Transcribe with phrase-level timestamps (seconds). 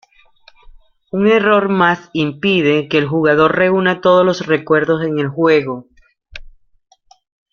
[1.11, 5.89] Un error más impide que el jugador reúna todos los recuerdos en el juego.